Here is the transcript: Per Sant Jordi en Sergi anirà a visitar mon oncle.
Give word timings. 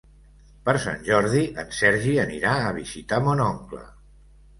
Per 0.67 0.73
Sant 0.85 1.03
Jordi 1.09 1.41
en 1.63 1.69
Sergi 1.79 2.15
anirà 2.23 2.55
a 2.63 2.73
visitar 2.79 3.21
mon 3.27 3.45
oncle. 3.49 3.83